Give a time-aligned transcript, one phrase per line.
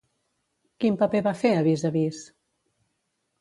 [0.83, 2.23] Quin paper va fer a Vis a vis?